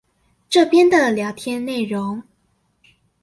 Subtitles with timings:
[0.49, 2.23] 這邊的聊天內容